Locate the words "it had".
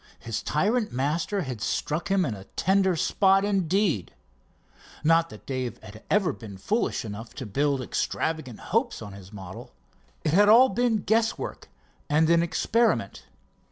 10.23-10.47